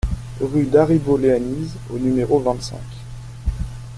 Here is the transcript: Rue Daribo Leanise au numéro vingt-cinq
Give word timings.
Rue 0.39 0.65
Daribo 0.65 1.15
Leanise 1.15 1.75
au 1.93 1.99
numéro 1.99 2.39
vingt-cinq 2.39 2.81